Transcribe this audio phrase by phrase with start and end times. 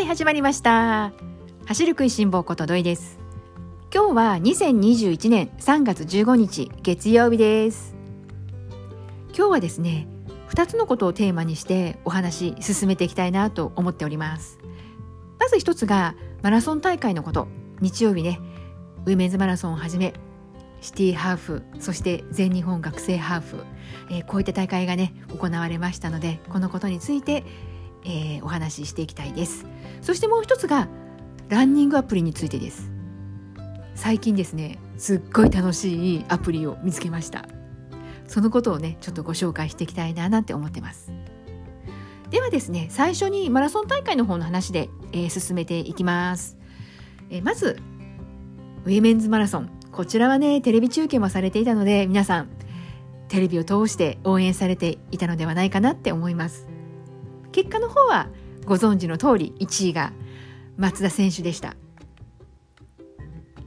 [0.00, 1.12] はい始まりました。
[1.66, 3.18] 走る食いしん坊こと土井です。
[3.94, 7.94] 今日は2021年3月15日月曜日です。
[9.36, 10.08] 今日はですね
[10.48, 14.58] 2つのことをテーマにしてお話進めていきたいなと思っております。
[15.38, 17.46] まず一つがマラソン大会のこと。
[17.82, 18.40] 日曜日ね
[19.04, 20.14] ウィメンズマラソンをはじめ
[20.80, 23.64] シティハーフそして全日本学生ハーフ、
[24.10, 27.44] えー、こういった大会がね行われましたのでこのことについて、
[28.04, 29.66] えー、お話ししていきたいです。
[30.02, 30.88] そしてもう一つが
[31.48, 32.90] ランニングアプリについてです。
[33.94, 37.46] 最近ですねすっごい楽しいアプリを見つけました。
[38.26, 41.12] そのことをねちょっとご紹介していきたいななんて思ってます。
[42.30, 46.56] ではですね最初にマラソン大会の方の話で、えー、進めていきます、
[47.28, 47.80] えー、まず
[48.84, 49.70] ウィメンズマラソン。
[49.90, 52.48] こちらはねテレビ中継もされていたので皆さん
[53.26, 56.68] テレビを通して応援されていたのではないかなって思います。
[57.52, 58.28] 結果の方は
[58.64, 60.12] ご存知の通り1位が
[60.76, 61.76] 松田選手でした。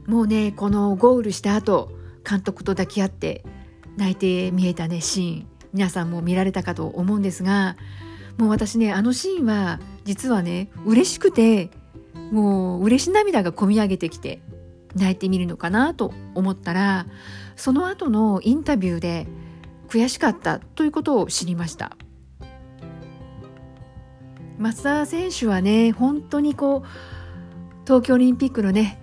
[0.08, 1.92] もうねこのゴールした後
[2.28, 3.44] 監督と抱き合って
[3.98, 5.48] 泣いて見えたねシーン。
[5.74, 7.76] 皆さんも見られたかと思うんですが
[8.38, 11.72] もう私ねあのシーンは実はね嬉しくて
[12.32, 14.42] もう嬉し涙がこみ上げてきて
[14.96, 17.08] 泣いてみるのかなと思ったら
[17.56, 19.28] その後のインタビューで
[19.88, 21.98] 悔しかったということを知りました。
[24.64, 26.88] 松田選手はね本当にこう
[27.84, 28.98] 東京オリンピックのね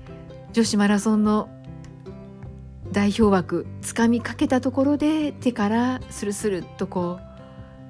[0.54, 1.50] 女子マラソンの
[2.92, 7.20] 代表枠つかみかけたところで手からスルスルとこ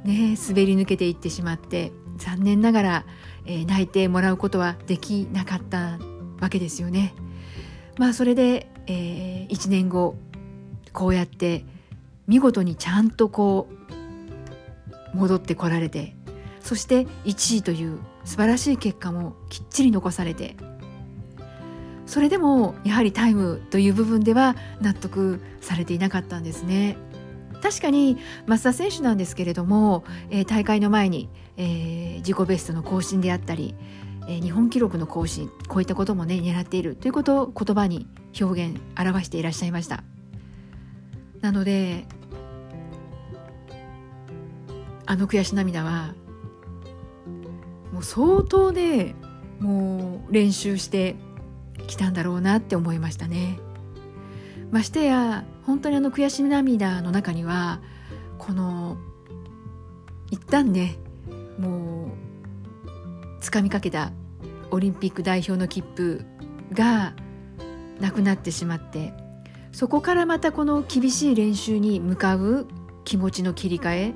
[0.04, 3.04] うね滑り抜けていってしまって残念ながら、
[3.46, 6.00] えー、泣いてもらうことはできなかった
[6.40, 7.14] わけですよね。
[7.98, 10.16] まあそれで、えー、1年後
[10.92, 11.64] こうやって
[12.26, 13.68] 見事にちゃんとこ
[15.14, 16.16] う戻ってこられて
[16.70, 20.54] そして1位という素晴らしい結果もきっちり残されて
[22.06, 26.96] それでもやはりタイムという部分では納得されていなかったんですね。
[27.60, 33.74] 確かに増田選手なんですけれども、えー、大会の前に、えー、自己ベストの更新であったり、
[34.28, 38.06] えー、日本記録の更新こういったこともね狙っているということを言葉に
[38.40, 40.04] 表現表していらっしゃいました
[41.40, 42.04] なので
[45.06, 46.14] あの悔し涙は
[47.92, 49.14] もう相当ね
[49.58, 51.16] もう練習して
[51.86, 53.58] きたんだろうなって思いましたね。
[54.70, 57.80] ましてや本当にあの悔し涙の中には
[58.38, 58.96] この
[60.30, 60.96] 一旦ね
[61.58, 64.12] もう掴みかけた
[64.70, 66.24] オリンピック代表の切符
[66.72, 67.14] が
[67.98, 69.12] なくなってしまって
[69.72, 72.66] そこからまたこの厳しい練習に向かう
[73.04, 74.14] 気持ちの切り替え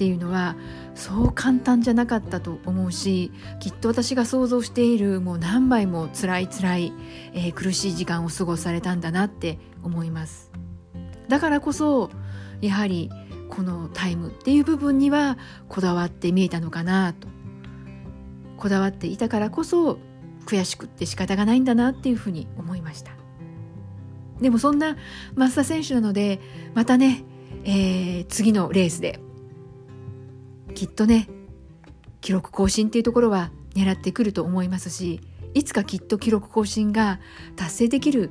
[0.00, 0.56] っていうのは
[0.94, 6.92] そう簡単じゃなかったと思うしきっと私が想像しているもう何倍も辛い辛い、
[7.34, 10.52] えー、苦しい時間を過ごされたんだなって思います。
[11.28, 12.08] だからこそ
[12.62, 13.10] やはり
[13.50, 15.36] このタイムっていう部分には
[15.68, 17.28] こだわって見えたのかなと。
[18.56, 19.98] こだわっていたからこそ
[20.46, 23.12] 悔しくって仕方がないんだなっていうふうに思いました。
[24.40, 24.96] でもそんな
[25.34, 26.40] 増田選手なので
[26.72, 27.22] またね、
[27.64, 29.20] えー、次のレースで
[30.80, 31.28] きっとね
[32.22, 35.20] 記録更新っていうところは狙ってくると思いますし
[35.52, 37.20] いつかきっと記録更新が
[37.54, 38.30] 達成できる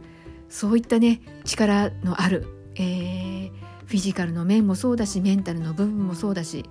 [0.50, 3.52] そういったね力のある、えー、
[3.86, 6.68] フィジカルの面もそうだしメンタルの部分もそうだし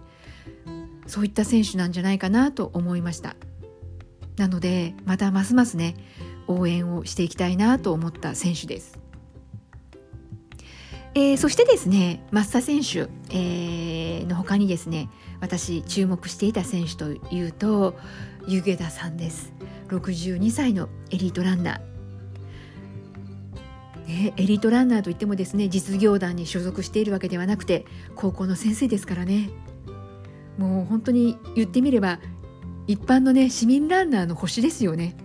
[1.06, 3.36] そういった選手なんじゃないかなと思いました
[4.36, 5.94] なのでまたますますね
[6.48, 9.07] 応援をしていきたいなと思った選手です。
[11.18, 17.96] えー、そしてですね増田選手、えー、の他にですね私注目していた選手というと
[18.46, 19.52] 湯桁さんです。
[19.88, 27.84] 62歳のエリートランナー、ね、エリートランナーといってもですね実業団に所属しているわけではなくて
[28.14, 29.50] 高校の先生ですからね。
[30.56, 32.20] もう本当に言ってみれば
[32.86, 35.16] 一般のね市民ランナーの星ですよね。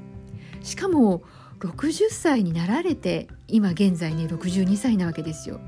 [0.63, 1.21] しかも
[1.59, 5.62] 60歳になられて今現在ね62歳なわけですよ。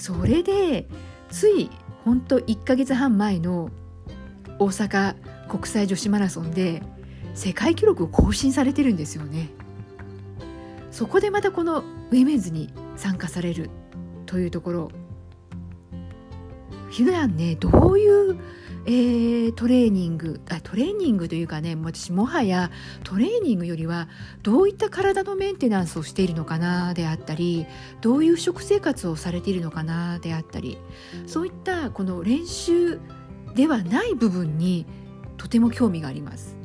[0.00, 0.86] それで
[1.28, 1.68] つい
[2.06, 3.68] ほんと1ヶ月半前の
[4.58, 5.14] 大阪
[5.46, 6.82] 国際女子マラソンで
[7.34, 9.50] 世界記録を更新されてるんですよね。
[10.90, 13.68] そこでまたこのウィメンズに参加される
[14.24, 14.90] というところ。
[16.90, 18.38] 普段ねどういう
[18.86, 22.70] えー、トレーニングあトレーニングというかね私もはや
[23.04, 24.08] トレーニングよりは
[24.42, 27.66] どういった体のメンテナンスをしているのかなであったり
[28.00, 30.78] どういう食生活をされているのかなであったり
[31.26, 33.00] そういったこの練習
[33.54, 34.86] ではない部分に
[35.36, 36.56] とても興味があります。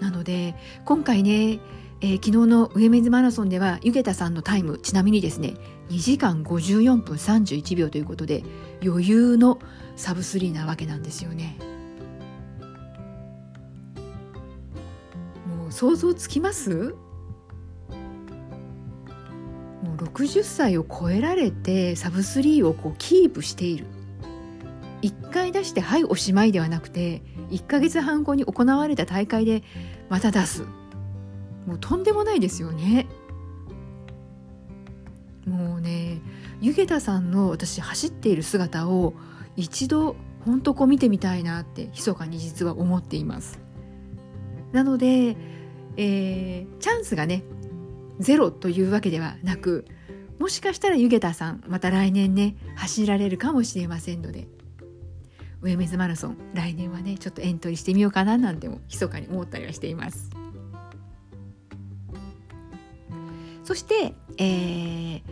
[0.00, 0.54] なので
[0.84, 1.60] 今回ね、
[2.00, 5.54] えー、昨日の上水マラソンでは湯桁さんのタイムちなみにですね
[5.90, 8.42] 2時間54分31秒ということで
[8.82, 9.58] 余裕の
[9.96, 11.56] サブスリーなわけなんですよね。
[15.46, 16.94] もう想像つきます？
[19.82, 23.86] もう60歳を超えられてサブスリーをこうキープしている。
[25.02, 29.62] 1回出してはいおしまいではなくて1ヶ月半後に行われた大会で
[30.08, 30.62] また出す。
[31.66, 33.06] もうとんでもないですよね。
[36.74, 39.14] 湯桁さんの私走っている姿を
[39.54, 43.60] 一度本当こう見てみたいなって密かに実は思っています。
[44.72, 45.36] なので、
[45.96, 47.44] えー、チャンスがね
[48.18, 49.84] ゼロというわけではなく
[50.40, 54.48] もしかしたら湯桁さんまた来年ね走られるかもしれませんので
[55.60, 60.28] 上水マラソン来年はねちょっとエントリーしてみようかななんても密かに思ったりはしています。
[63.62, 65.22] そして、えー、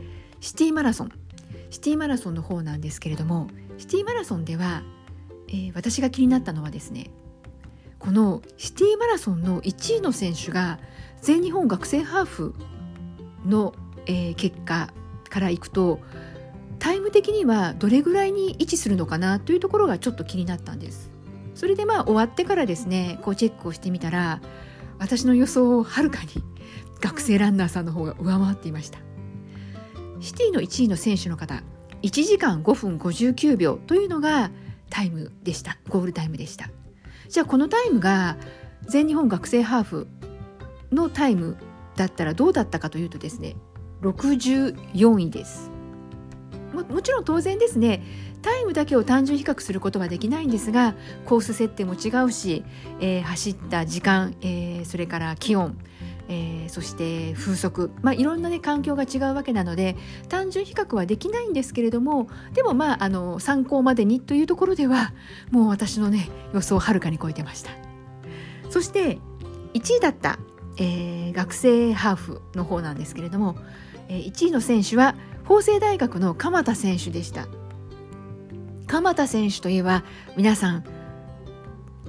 [0.41, 1.22] シティマラソン。
[1.71, 4.83] シティマラソンの方なんですけれどもシティマラソンでは、
[5.49, 7.11] えー、私が気になったのはですね
[7.99, 10.81] このシティマラソンの1位の選手が
[11.21, 12.55] 全日本学生ハーフ
[13.47, 13.75] の、
[14.07, 14.93] えー、結果
[15.31, 16.01] からいくと
[16.79, 21.13] タイム的にはどれぐらいに位置するのかなというところがちょっと気になったんです。
[21.55, 24.41] それでまあ終わってからですねこうチェックをしてみたら
[24.99, 26.43] 私の予想をはるかに
[27.01, 28.99] 学生ランナーさんの方が上回っていました。
[30.23, 31.63] シティの1位の選手の方
[32.03, 34.51] 1時間5分59秒というのが
[34.91, 35.79] タイムでした。
[35.89, 36.69] ゴールタイムでした。
[37.29, 38.37] じゃあこのタイムが
[38.83, 40.07] 全日本学生ハーフ
[40.91, 41.57] のタイム
[41.97, 43.57] だったらどうだったかというとですね
[44.03, 45.71] 64位です。
[46.75, 48.03] ももちろん当然ですね
[48.43, 50.95] タイムだけを単純比較することはできないんですが
[51.27, 52.65] コース設定も違うし、
[53.01, 55.79] えー、走った時間、えー、それから気温、
[56.33, 59.97] えー、そして風速、まあ、いろんな、ね、環境が違うわけなので
[60.31, 65.13] 単純比較はできないんですけれどもでもまああの参考までにというところでは
[65.51, 67.71] もう私のね予想をはるかに超えてました。
[68.71, 69.19] そして
[69.75, 70.39] 1位だった、
[70.79, 73.57] えー、学生ハーフの方なんですけれども、
[74.09, 75.15] えー、1位の選手は
[75.45, 77.47] 法政大学の鎌田選手でした。
[78.87, 80.05] 鎌田選手といえば
[80.37, 80.85] 皆さん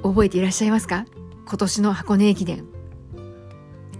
[0.02, 1.06] 覚えていらっしゃいますか？
[1.46, 2.73] 今年の箱根駅伝。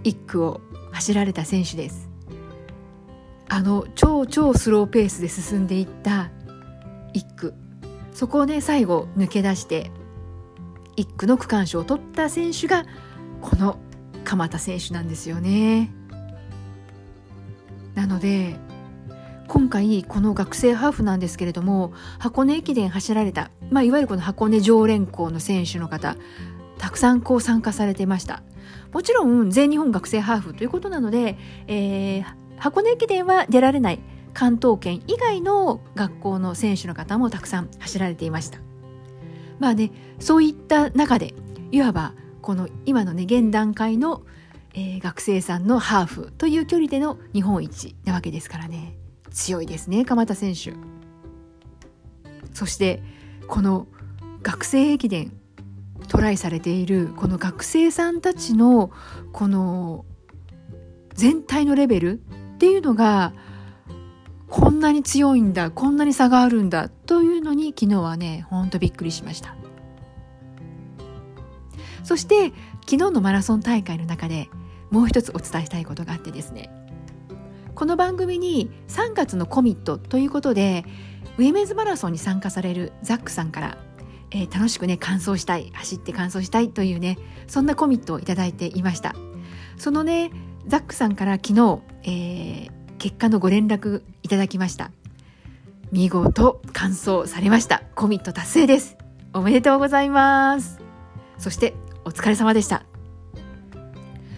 [0.04, 0.60] 1区を
[0.92, 2.08] 走られた選手です。
[3.48, 6.30] あの超超スローペースで進んでいった
[7.14, 7.54] 1区。
[8.12, 9.90] そこをね最後抜け出して
[10.96, 12.84] 1区の区間賞を取った選手が
[13.40, 13.78] この
[14.24, 15.90] 鎌田選手なんですよね。
[17.94, 18.56] なので
[19.48, 26.16] 今回この学生ハーフなんですけれども箱根駅伝走られた、まあ、いわゆるこの箱根常連校の選手の方
[26.78, 28.42] たくさんこう参加されてました。
[28.94, 31.36] もちろん全日本学生ハーフということなので、
[31.66, 32.24] えー、
[32.58, 34.00] 箱根駅伝は出られない
[34.32, 38.60] 関東圏以外の学校の選手の方もたくさん走られていました。
[39.58, 41.34] まあねそういった中で
[41.72, 44.22] いわばこの今のね現段階の、
[44.74, 48.96] えー、学生さんのハーフという距離での日本一なわけですからね。
[49.32, 50.72] 強いですね鎌田選手。
[52.52, 53.02] そして
[53.48, 53.88] この
[54.42, 55.32] 学生駅伝
[56.14, 58.92] トライされているこの学生さんたちの
[59.32, 60.04] この
[61.12, 62.20] 全体のレベル
[62.54, 63.32] っていうのが
[64.48, 69.56] こんなに強いんだこんなに差があるんだというのに昨日はねほんとびっくりしました。
[72.04, 72.52] そして
[72.82, 74.48] 昨日のマラソン大会の中で
[74.92, 76.70] もう一つお伝えしたいことがあってですね。
[77.74, 80.84] この番組に3月のコミットということで
[81.38, 83.78] ウィメンズマラソンに参加されるザックさんから、
[84.36, 89.14] えー、楽しくね完走したい走って完走したいというねそんなコミットをいいていました。
[89.78, 90.30] そのね
[90.66, 94.90] ザックさんから昨日、えー、結果のご連絡いただきました。
[95.92, 97.82] 見事完走されました。
[97.94, 98.96] コミット達成です。
[99.32, 100.80] おめでとうございます。
[101.38, 101.74] そして
[102.04, 102.84] お疲れ様でした。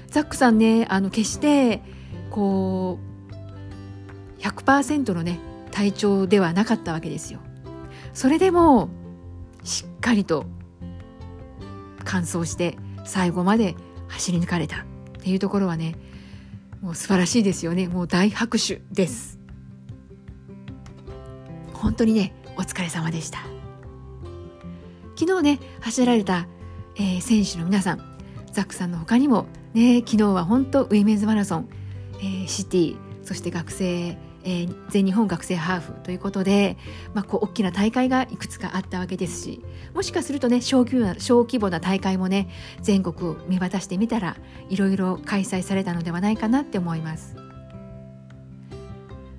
[0.08, 1.82] ザックさんねあの決して
[2.30, 2.98] こ
[4.38, 7.40] う100%のね体調ではなかったわけですよ。
[8.12, 8.90] それでも
[9.66, 10.46] しっかりと
[12.04, 13.74] 完走して最後まで
[14.08, 14.84] 走り抜かれたっ
[15.20, 15.96] ていうところはね
[16.80, 17.88] もう素晴らしいですよね。
[17.88, 19.40] もう大拍手です。
[21.72, 23.40] 本当にねお疲れ様でした。
[25.18, 26.46] 昨日ね走られた、
[26.96, 28.18] えー、選手の皆さん
[28.52, 31.68] ザックさんの他にもね昨日は本当ウィメンズマラソン、
[32.18, 34.16] えー、シティそして学生
[34.48, 36.76] えー、全日本学生ハーフということで、
[37.14, 39.60] まあ、こう大きな大会がいくつかあったわけですし
[39.92, 42.48] もしかするとね小規模な小規模な大会もね
[42.80, 44.36] 全国見渡してみたら
[44.70, 47.36] いろいろ開催されたのではないかなって思います。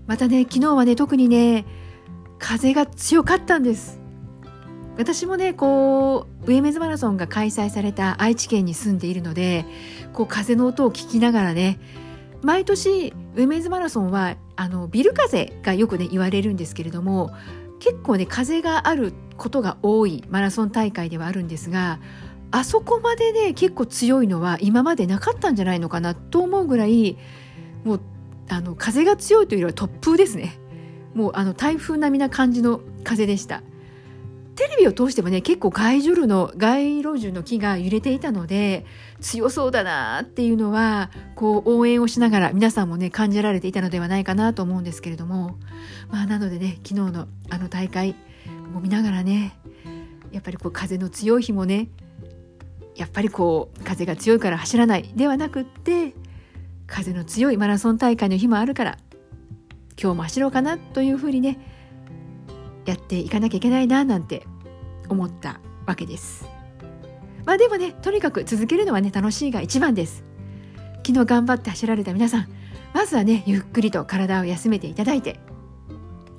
[0.08, 1.66] またね昨日はね特にね
[2.38, 4.02] 風が強かったんです。
[4.98, 9.66] 私もねこう上水マラソンが開催された愛知県に住んでいるので
[10.12, 11.80] こう風の音を聞きながらね
[12.42, 17.32] 毎年ウェメズマラソンはあのビル風がよくね言われるんですけれども
[17.80, 22.00] 結構ね風があることが多いマラソン大会ではあるんですが
[22.52, 27.18] あそこまでね結構強いのは今までなかったんじゃないのかなと思うぐらい
[27.84, 28.02] もう
[28.50, 30.58] あの風が強いというよりは突風ですね。
[31.14, 33.62] もうあの台風並みな感じの風でした。
[34.58, 38.86] テレビを通してもね結構街路樹の街路樹の木が揺れていたので
[39.22, 45.58] 強そうだなっていうのはこう応援をしながら皆さんもね感じられていたのではないかなと思うんですけれども。
[46.10, 48.16] まあなのでね昨日のあの大会
[48.76, 49.58] を見ながらね
[50.32, 51.90] やっぱりこう風の強い日もね
[52.96, 56.14] やっぱりこう風が強いから走らないではなくって
[56.88, 58.98] 風の強いマラソン大会の日もあるから
[60.02, 61.76] 今日も走ろうかなというふうにね
[62.88, 64.48] やっていかなきゃいけないななんて
[65.10, 66.48] 思ったわけです。
[67.46, 70.24] まあでもねとにかく続けるのはね楽しいが一番です。
[71.06, 72.50] 昨日頑張って走られた皆さん
[72.94, 75.39] まずはねゆっくりと体を休めていただいて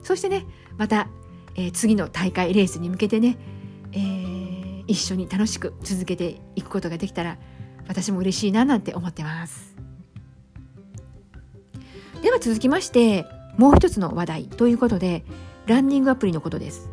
[0.03, 0.45] そしてね
[0.77, 1.09] また、
[1.55, 3.39] えー、次の大会レースに向けてね、
[3.93, 7.39] えー、一緒に楽しく続けていくことができたら
[7.87, 9.75] 私も嬉しいななんて思ってます。
[12.23, 13.25] では続きまして
[13.57, 15.25] もう一つの話題ということで
[15.69, 16.91] ランニングアプリのことです。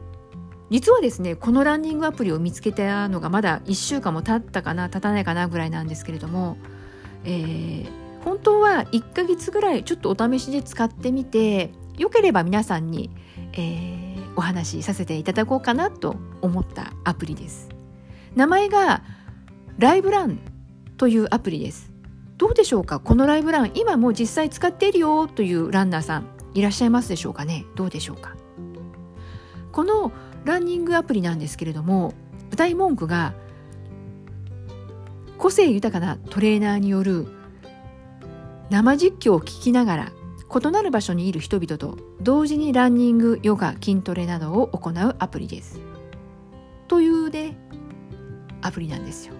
[0.69, 6.57] 実はですねこのランニングアプリを見つけたのがまだ1週間も経ったかな経たないかなぐらいなんですけれども、
[7.23, 13.11] えー、本当は1ヶ月ぐらいちょっとお試しで使ってみてよければ皆さんに、
[13.53, 17.69] えー、お話しさせていただこうかなと思ったアプリです。
[18.35, 19.03] 名前が
[19.77, 20.39] ライブラン
[20.97, 21.91] というアプリです。
[22.37, 22.99] どうでしょうか？
[22.99, 26.34] このライブラン今もう実際使っているよというランナーさん。
[26.55, 27.65] いらっしゃいますでしょうかね？
[27.75, 28.35] どうでしょうか？
[29.71, 30.11] この
[30.45, 32.13] ランニングアプリなんですけれども
[32.49, 33.33] 舞台文句が
[35.37, 37.27] 個性豊かなトレーナーによる
[38.69, 40.11] 生実況を聞きながら
[40.49, 45.81] 異なる場所にいる人々と同時にランニングヨガ筋トレなどを行うアプリです。
[46.87, 47.57] というね
[48.61, 49.33] アプリなんですよ。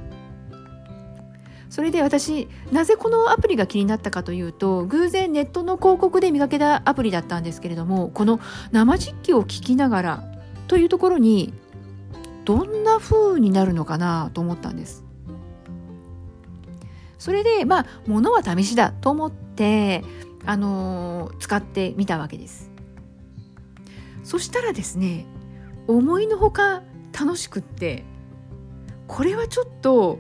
[1.75, 8.39] それで私なぜこのアプリが気になったかというと偶然ネットの広告で見かけたアプリだったんですけれどもこの
[8.71, 10.23] 生実況を聞きながら
[10.69, 11.53] というところに
[12.45, 15.03] どんな風になるのかなと思ったんです。
[17.19, 20.01] それでまあ物は試しだと思って
[20.45, 22.71] あのー、使ってみたわけです。
[24.23, 25.25] そしたらですね
[25.87, 28.05] 思いのほか楽しくって
[29.07, 30.19] これはちょっと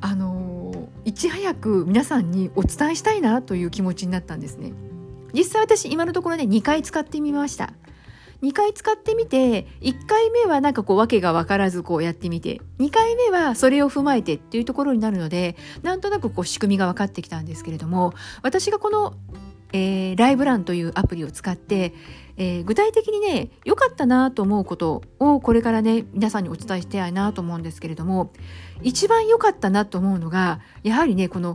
[0.00, 0.73] あのー、
[1.04, 4.72] いち早く皆さんにお伝えしたいなという気持ちになったんですね。
[5.32, 7.72] 実際私今のところね2回使ってみました。
[8.42, 18.12] 2回使ってみて1回目はなんかこう訳が分からずこうやってみて2回目はそれを踏まえてっていうところになるのでなんとなくこう仕組みが分かってきたんですけれども
[18.42, 19.14] 私がこの、
[19.72, 21.94] えー、ライブランというアプリを使って、
[22.36, 28.32] えー、具体的にね良かったなと思うことをこれからね皆さんにお伝えしたいなと思うんですけれども
[28.82, 31.54] 一番良かったなと思うのがやはりねこの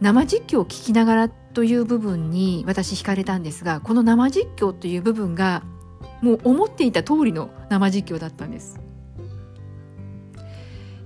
[0.00, 5.62] 生実況を聞きながらという部分に私惹かれたんですがこの生実況という部分が
[6.22, 8.80] もう思っていた通りの生実況だったんです。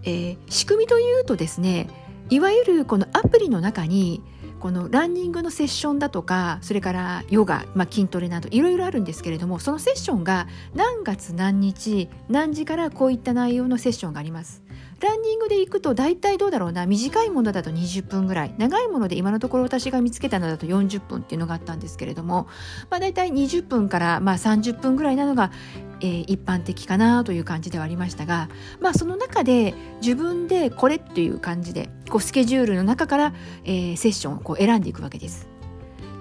[0.06, 1.88] えー、仕組みというとですね
[2.28, 4.22] いわゆるこのアプリの中に
[4.64, 14.63] このランニングのセッションだとかそれからヨガ、まあ、筋トレなどいろいろあるんですけれどもそのセッションが何月何日何時からこういった内容のセッションがあります。
[15.04, 16.86] ランニングで行くと大体どうだろうな。
[16.86, 18.54] 短いものだと20分ぐらい。
[18.58, 22.48] 長いもので今のところ私が見つけたのだと40分っていうのがあったんですけれども、
[22.90, 25.52] まあ、大体20分からまあ30分ぐらいなのが、
[26.00, 28.48] えー、一般的かなという感じではありましたが、
[28.80, 33.34] まあ、その中で自分でこれっていう感じでこうスケジュールの中から、
[33.64, 35.48] えー、セッションをこう選んでいくわけです。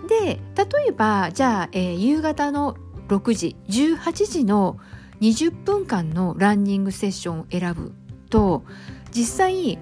[0.07, 2.75] で例えばじゃあ、えー、夕方の
[3.07, 4.77] 6時18時の
[5.21, 7.93] 20分間のランニングセッションを選ぶ。
[8.33, 8.63] と
[9.11, 9.77] 実際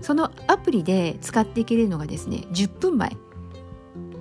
[0.00, 3.16] そのアプリで使っていけるのがですね10分前。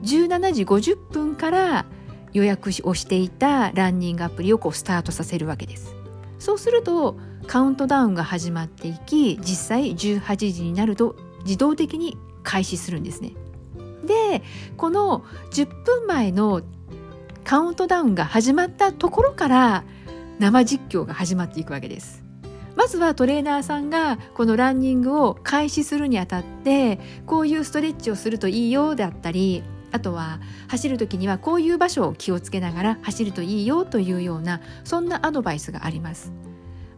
[0.02, 1.86] 17時50分から
[2.34, 5.96] 予約をしていたランニングアプリをこうスタートさせるわけです。
[6.40, 7.16] そうすると
[7.46, 13.34] カウントダウンが始まっていき実際18時になると自動的に開始するんですね。
[14.06, 14.42] で
[14.78, 16.62] この10分前の
[17.44, 19.84] カウントダウンが始まったところから
[20.40, 22.25] 生実況が始まっていくわけです。
[22.76, 36.34] まずはトレーナーさんがこのランニングを開始するにあたってこういうストレッチをするといいよであったりあとは走る時にはこういう場所を気をつけながら走るといいよというようなそんなアドバイスがあります。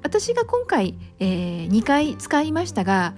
[0.04, 3.14] 私が今回、えー、2回使いましたが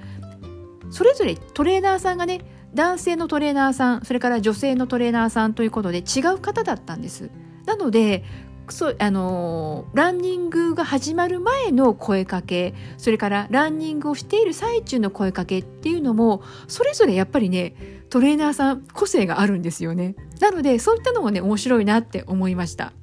[0.89, 2.42] それぞれトレーナーさんがね
[2.74, 7.30] 男性のトレーナーさんそれから女性のトレーナーさんということで違う方だったんです。
[7.66, 8.24] なので
[8.71, 17.75] そうあのランニングが始まる前の声かけそれからランニングをしている最中の声かけっていうのもそれぞれやっぱりね
[18.09, 20.15] トレーナーさん個性があるんですよね。
[20.39, 22.93] なのでそういったのもね面白いなって思いました。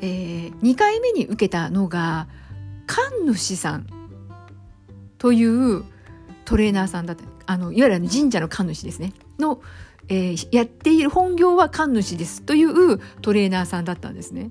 [0.00, 2.28] えー、2回目に受けたのが
[2.86, 3.86] 神主さん
[5.18, 5.84] という
[6.44, 9.60] トレーナーさんだったあのいわゆる神社の神主ですねの、
[10.08, 14.50] えー、やっている本業は神主ですというトレーナーさんだったんですね。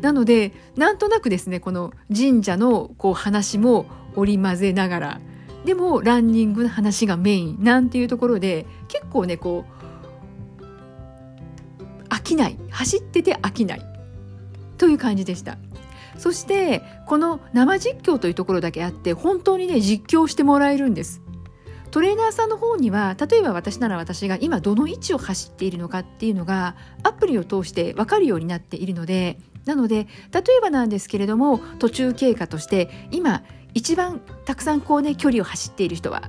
[0.00, 3.86] なのでなんとなくですねこの神社のこう話も
[4.16, 5.20] 織り交ぜながら
[5.64, 9.64] でもランニングの話がメインなんていうところで結構ねこ
[10.60, 13.82] う飽きない走ってて飽きない
[14.76, 15.58] という感じでした。
[16.18, 21.20] そしてこの生実況というところだけあって本当にね実況してもらえるんです
[21.94, 26.74] トレーナーさんの方には例えば私なら私が今どの位置を走っているのかっていうのが
[27.04, 36.28] アプリを通して分かるようになっているのでなので例えばなんですけれども途中経過として今一番たくさんこうね距離を走っている人は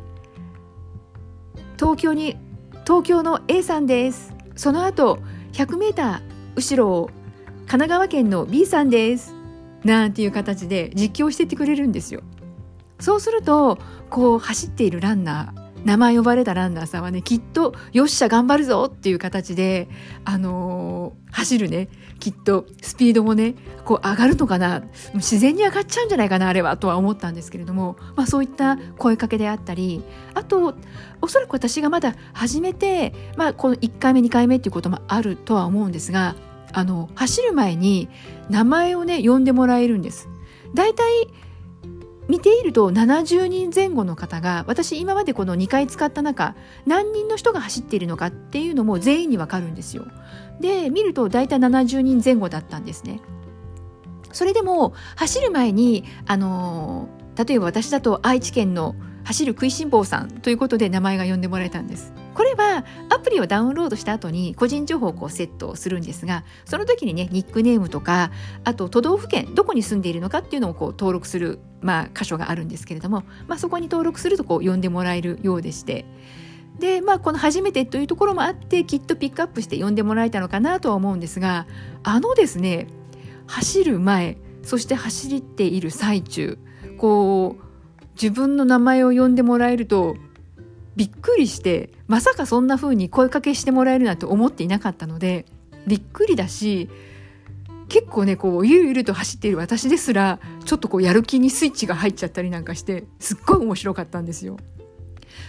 [1.80, 2.38] 東京に
[2.84, 4.36] 東京の A さんです。
[4.56, 5.18] その後
[5.54, 6.22] 100m
[6.56, 7.08] 後ろを
[7.62, 9.34] 神奈川県の B さんです。
[9.84, 12.22] なんていう形で実況してってくれるんですよ。
[13.00, 13.78] そうすると
[14.10, 19.88] こう走っているランナー名前呼ばれたランナーさんはねきっとよっしゃ頑張るぞっていう形で、
[20.26, 21.90] あのー、走るね。
[22.20, 24.84] きっとスピードもねこう上がるのかな。
[25.14, 30.04] 自然に上がっちゃうんじゃないかなあれはとは思ったんですけれども、まあ、そういった声かけであったり
[30.34, 30.74] あと
[31.22, 36.36] おそらく私がまだ始めて、まあ、この1回目2回目っていうこともあるとは思うんですが
[36.74, 38.10] あの走る前に
[38.50, 40.30] 名前をね呼んでもらえるんです。
[40.74, 41.28] だいたい
[42.28, 50.06] 見ていると70人前後の方が私今までこの2回使った中何人の人が走っているのかっていうのも全員にわかるんですよ。
[50.60, 53.20] で見ると大体70人前後だったんですね。
[54.32, 62.14] それでも走る前にあの例えば私だと愛知県の走る食いしん坊さんということで名前が呼んでもらえたんです。
[62.36, 68.30] これはアプリをダウンロードした後に個人情報をこうセットするんですがその時にねニックネームとか
[68.66, 76.06] あと都道府県どこに住んでいるのかっていうのをこう登録する、まあ、箇所があるんですけれども、まあ、そこに登録するとこう呼んでもらえるようでして。
[76.80, 81.68] でまあこの初めてというところもあってきっとピックアップして呼んでもらえたのかなとは思うんですが
[82.04, 82.88] あのですね
[83.48, 86.60] 走る前そして走っている最中
[86.98, 87.64] こう
[88.22, 90.18] 自分の名前を呼んでもらえると
[90.96, 95.46] びっくりしてまさかそんな風に声かけしてもらえるなんて思っていなかったので
[95.88, 96.90] びっくりだし
[97.90, 104.58] 結構ねこうゆるゆると走っている私ですらちょっとこうやる気にスイッチが入っちゃったりなんかしてすっごい面白かったんですよ。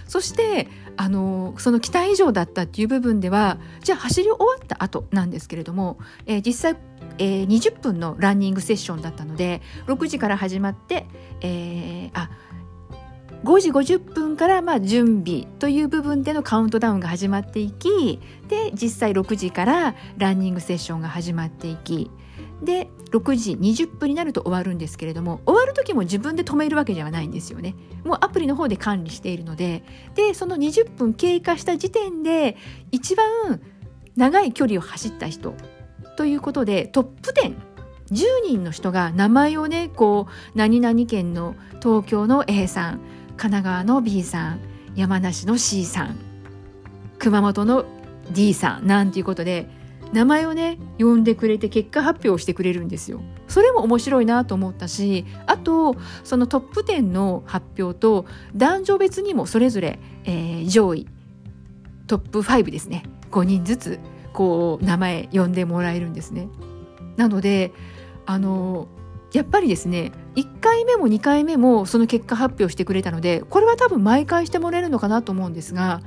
[0.06, 6.76] そしてあのその期待以上だったっていう部分ではじゃあ走り終わった後なんですけれども、えー、実際、
[7.18, 11.06] えー、20分のランニングセッションだったので6時から始まって、
[11.40, 12.30] えー、あ
[13.46, 22.11] 5時50分からまあ準備という部分でのカウントダウンが始まっていきで実際6時からランニングセッションが始まっていき
[22.61, 27.76] で6時20分になると終わるんですけれども終わる時も自分で止めるわけではないんですよね。
[28.04, 29.85] もうアプリの方で管理しているので
[30.16, 32.56] でその20分経過した時点で
[32.90, 33.61] 一番
[34.16, 35.54] 長い距離を走った人
[36.16, 37.54] ということでトップ10
[38.11, 43.00] 10人の人が名前をねこう何々県の東京の A さん
[43.37, 44.61] 神奈川の B さん
[44.94, 46.16] 山梨の C さん
[47.18, 47.85] 熊本の
[48.31, 49.68] D さんなんていうことで
[50.12, 53.20] 名前をね呼んでくれて結果発表してくれるんですよ。
[53.49, 61.07] それも面白いなと思ったしあとそのトップ10の発表と男女別にもそれぞれ、えー、上位
[62.07, 64.01] トップ5ですね5人ずつ
[64.33, 66.49] こう名前呼んでもらえるんですね。
[67.16, 67.72] なので
[68.27, 68.88] あの
[69.32, 76.00] やっぱりですね1回目も2回目もその結果発表してくれたのでこれは多分毎回してもらえるのかなと思うんですが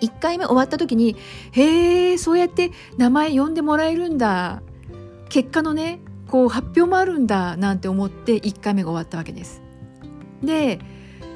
[0.00, 1.16] 1回目終わった時に
[1.52, 4.62] へえそうやって名前呼んでもらえるんだ
[5.28, 9.62] 結果のねこう発表もあるんだなんて思って1回目が終わったわけです。
[10.42, 10.80] で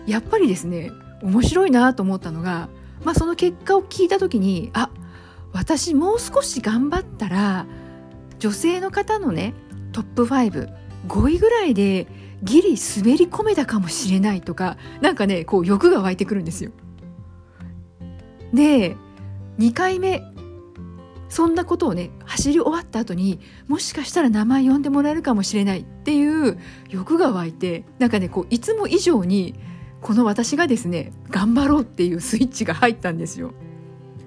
[0.06, 0.90] やっぱりですね
[1.22, 2.68] 面白いなと思ったのが、
[3.04, 4.90] まあ、その結果を聞いた時にあ
[5.52, 7.66] 私もう少し頑張ったら
[8.38, 9.54] 女性の方のね
[9.92, 12.06] トップ55位ぐらいで
[12.42, 16.72] ギリ滑り込めたかもしれないとかなんかねこう欲が湧いてくるんですよ。
[18.52, 18.96] で
[19.58, 20.22] 2回目
[21.28, 29.54] そんなことをね走り終わった後にもしかしたら名前呼んでもらえるかもしれないっていう欲が湧いてなんかねこういつも以上に
[30.00, 33.52] この私がですね頑張ろうっていうスイッチが入ったんですよ。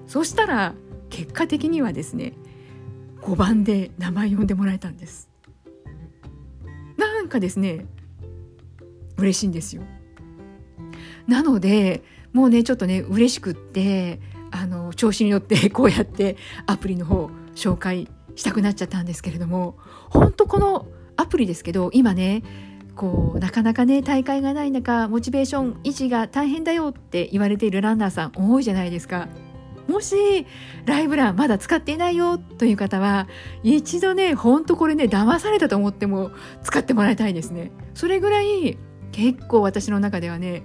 [0.06, 0.74] そしたら
[1.10, 2.32] 結果的にはですね
[3.20, 5.33] 5番で名前呼んでもらえたんです。
[6.96, 7.86] なんかですね
[9.16, 9.82] 嬉しいんですよ。
[11.26, 12.02] なので
[12.32, 19.76] もうねちょっとね嬉しくってあの調子に乗って こうやってアプリの方紹介したくなっちゃったんですけれども
[20.10, 22.42] 本当このアプリですけど今ね
[22.96, 29.28] こうなかなかね大会がない中モチベーション維持が大変だよって言われているランナーさん多いじゃないですか。
[29.88, 30.46] もし
[30.86, 33.28] ライブランまだ使っていないよという方は
[33.62, 36.30] 一度ねほんとこれね騙されたと思っても
[36.62, 37.70] 使ってもらいたいですね。
[37.94, 38.78] それぐらい
[39.12, 40.62] 結構私の中ではね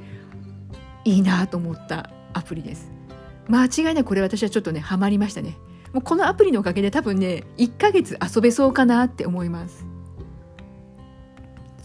[1.05, 2.99] いいなと思ったアプリです。
[3.49, 5.58] 間違いなくこれ私はちょっとねハマりましたね
[5.91, 9.86] もうこのアプリのおかげで多分ね1ヶ月遊べそうかなって思います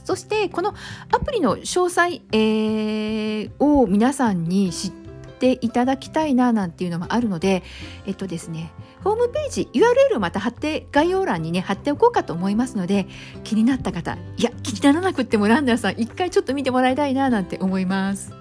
[0.04, 0.74] そしてこの
[1.10, 5.03] アプリの詳細、えー、を皆さんに知って
[5.34, 7.62] ていただきたいななんていうのもあるので
[8.06, 13.06] えっとですねホームページ URL をまた貼って概要欄にね貼っておこうかと思いますので
[13.42, 18.32] 気になった方いや気にならなくってもランナーさん一回ちょっと見てもらいたいななんて思います。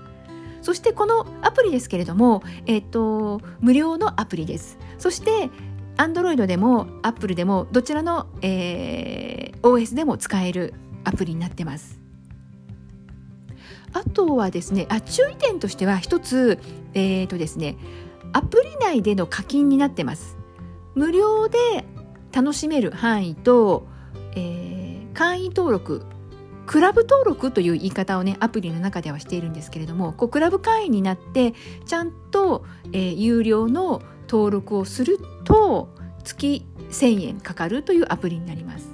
[0.62, 4.77] そしてこのアプリですけれども、えっと、無料のアプリです。
[4.97, 5.49] そして
[5.97, 12.03] Android でも Apple でもどちらの、えー、OS でも使えるアプリになってます。
[13.93, 16.60] あとはですね、あ注意点としては一つ、
[16.93, 17.77] えーとですね、
[18.34, 20.38] アプリ内での課金になってます。
[20.95, 21.58] 無料で
[22.32, 23.88] 楽しめる範囲と、
[24.36, 26.06] えー、会員登録
[26.65, 31.53] クラブ登録という言い方をねアプリの中ではしているんですけれどもこうクラブ会員になって
[31.86, 35.89] ちゃんと、えー、有料の登録をすると
[36.23, 38.92] 月1000円かかるというアプリになります。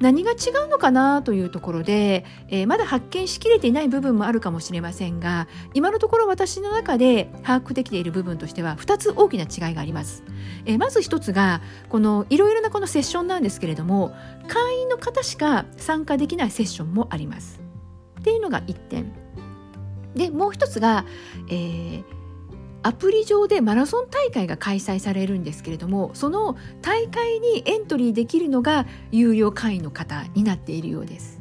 [0.00, 0.34] 何が違
[0.64, 10.24] うのかなというところで、えー、まだ発見しきれていない部分もあるかもしれませんが今のところ私の中で把握できている部分としては2つ大きな違いがあります。
[10.64, 11.60] えー、まず1つが
[11.90, 14.14] このいろいろなこのセッションなんですけれども
[14.48, 17.60] 会員の方しか参加できないセッションもあります。
[18.20, 19.12] っていうのが1点。
[20.14, 21.04] でもう1つが、
[21.48, 22.19] えー
[22.82, 31.40] アプリ上でマラソン大会が開催されるんですけれどもその大会にエントリーできるのが有料会員の方になっているようです。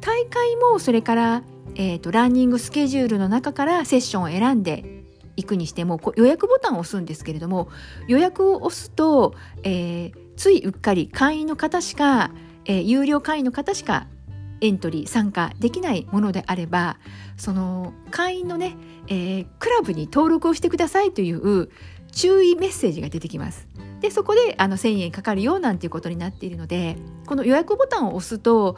[0.00, 1.42] 大会もそれから、
[1.76, 5.04] えーと、ランニングスケジュールの中からセッションを選んで
[5.36, 7.68] いくにしても予約ボタンを押すんですけれども
[8.08, 12.32] 予約を押すと、えー、ついうっかり会員の方しか、
[12.64, 14.08] えー、有料会員の方しか
[14.62, 16.98] エントリー参加できないものであれば
[17.36, 18.76] その会員のね、
[19.08, 21.68] えー、クラブに登録をしてくださいという
[22.12, 23.66] 注意メッセージが出てきます。
[24.00, 26.96] でそこであの1,000円かかるよなんていうことになっているので
[27.26, 28.76] この予約ボタンを押すと、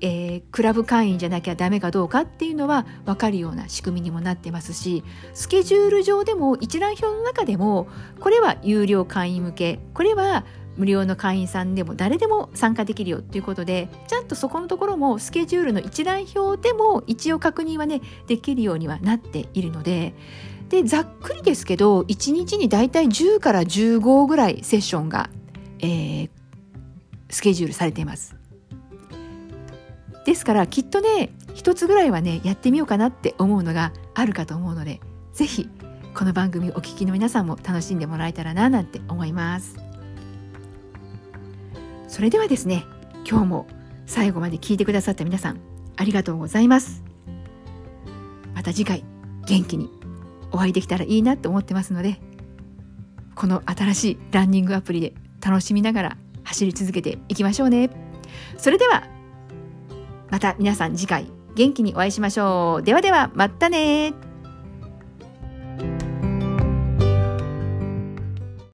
[0.00, 5.02] えー、クラブ会員じゃなきゃダメかどうかっていうのは分かるような仕組みにもなってますし
[5.34, 7.88] スケジュール上でも一覧表の中でも
[8.20, 10.44] これは有料会員向けこれは
[10.76, 20.14] 無料の会員さんでも誰でも参加できるよっていうことでちゃんとそこのところもスケジュールの一覧表でも一応確認はねできるようにはなっているので
[20.68, 25.28] でざっくりですけど1日にだいたい10から15ぐらいセッションが、
[25.80, 26.30] えー、
[27.28, 28.36] スケジュールされています。
[30.24, 35.00] ですからきっとね一つぐらいはねやってみようかなって思うのがあるかと思うので
[35.34, 35.68] 是非
[36.14, 39.91] この番組お聴きの皆さんも楽しんでもらえたらななんて思います。
[42.12, 42.84] それではですね
[43.26, 43.66] 今日も
[44.04, 45.60] 最後まで聞いてくださった皆さん
[45.96, 47.02] ありがとうございます。
[48.54, 49.02] また次回
[49.46, 49.90] 元気に
[50.50, 52.20] お会いできたらいいなと思ってますので
[53.34, 57.88] この新しいランニングアプリで楽しみながら走り続けていきましょうね。
[58.58, 59.04] それでは
[60.30, 62.82] また皆さん次回元気にお会いしましょう。
[62.82, 64.12] ではではまたね